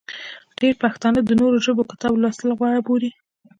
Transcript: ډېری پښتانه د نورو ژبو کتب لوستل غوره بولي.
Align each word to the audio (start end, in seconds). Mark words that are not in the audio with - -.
ډېری 0.59 0.79
پښتانه 0.83 1.19
د 1.23 1.29
نورو 1.39 1.57
ژبو 1.65 1.83
کتب 1.91 2.11
لوستل 2.21 2.49
غوره 2.57 2.79
بولي. 2.87 3.11